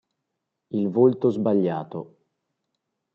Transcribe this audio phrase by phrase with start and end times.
[0.71, 2.17] Il volto sbagliato.